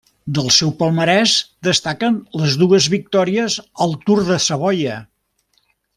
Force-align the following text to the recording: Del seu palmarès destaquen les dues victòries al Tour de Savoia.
Del 0.35 0.47
seu 0.53 0.71
palmarès 0.79 1.33
destaquen 1.67 2.17
les 2.41 2.57
dues 2.63 2.89
victòries 2.95 3.59
al 3.87 3.97
Tour 4.07 4.21
de 4.31 4.39
Savoia. 4.47 4.97